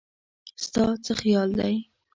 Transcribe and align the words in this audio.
ستا 0.63 0.85
څه 1.03 1.11
خيال 1.21 1.49
دی 1.59 1.75